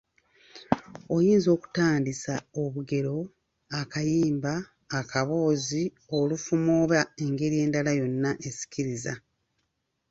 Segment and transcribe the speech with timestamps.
[1.15, 3.15] Oyinza okutandisa obugero,
[3.79, 4.53] akayimba,
[4.99, 5.83] akaboozi,
[6.17, 9.13] olufumo oba engeri endala yonna esikiriza.